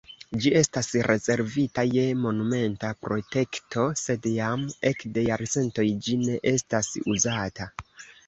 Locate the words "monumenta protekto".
2.21-3.85